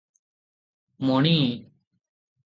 [1.09, 1.35] ମଣି!